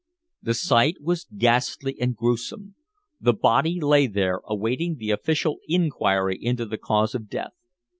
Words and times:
The 0.41 0.55
sight 0.55 0.95
was 0.99 1.25
ghastly 1.37 1.95
and 2.01 2.15
gruesome; 2.15 2.73
the 3.19 3.33
body 3.33 3.79
lay 3.79 4.07
there 4.07 4.41
awaiting 4.47 4.95
the 4.95 5.11
official 5.11 5.59
inquiry 5.67 6.39
into 6.43 6.65
the 6.65 6.79
cause 6.79 7.13
of 7.13 7.29
death. 7.29 7.53